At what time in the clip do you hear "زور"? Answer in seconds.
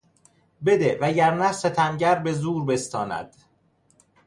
2.33-2.65